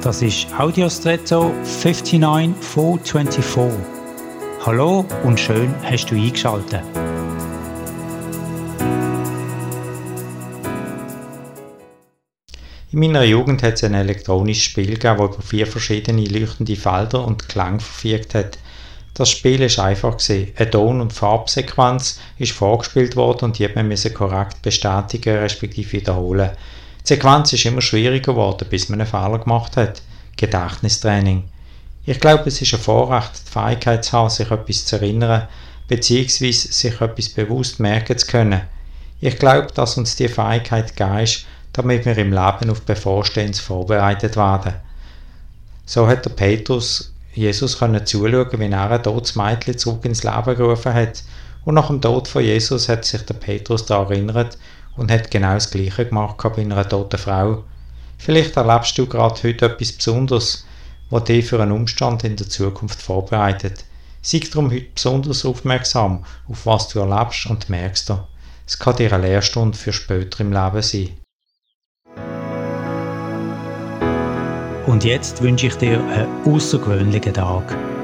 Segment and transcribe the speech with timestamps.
[0.00, 3.80] Das ist Audiostretto 59424.
[4.64, 6.82] Hallo und schön hast du eingeschaltet.
[12.92, 17.26] In meiner Jugend hat es ein elektronisches Spiel gegeben, das über vier verschiedene leuchtende Felder
[17.26, 18.56] und Klang verfügt hat.
[19.14, 20.52] Das Spiel ist einfach gewesen.
[20.56, 26.50] Eine Ton- und Farbsequenz ist vorgespielt worden und die hat man korrekt bestätigen respektive wiederholen.
[27.08, 30.02] Die Sequenz ist immer schwieriger geworden, bis man einen Fehler gemacht hat.
[30.36, 31.44] Gedächtnistraining.
[32.04, 35.48] Ich glaube, es ist ein Vorrecht, die Fähigkeit zu haben, sich etwas zu erinnern,
[35.88, 36.52] bzw.
[36.52, 38.60] sich etwas bewusst merken zu können.
[39.22, 44.36] Ich glaube, dass uns die Fähigkeit gegeben ist, damit wir im Leben auf Bevorstehendes vorbereitet
[44.36, 44.74] werden.
[45.86, 50.56] So hat der Petrus Jesus können zuschauen, wie er ein totes Mädchen zurück ins Leben
[50.56, 51.22] gerufen hat.
[51.64, 54.58] Und nach dem Tod von Jesus hat sich der Petrus daran erinnert
[54.98, 57.64] und hat genau das Gleiche gemacht bei einer toten Frau.
[58.18, 60.66] Vielleicht erlebst du gerade heute etwas Besonderes,
[61.08, 63.84] was dich für einen Umstand in der Zukunft vorbereitet.
[64.20, 68.12] Sei darum heute besonders aufmerksam, auf was du erlebst und merkst.
[68.66, 71.10] Es kann dir eine Lehrstunde für später im Leben sein.
[74.86, 77.97] Und jetzt wünsche ich dir einen außergewöhnlichen Tag.